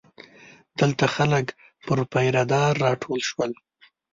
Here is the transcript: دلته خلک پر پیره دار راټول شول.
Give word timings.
دلته 0.79 1.05
خلک 1.15 1.47
پر 1.85 1.99
پیره 2.11 2.43
دار 2.51 2.73
راټول 2.85 3.19
شول. 3.29 3.51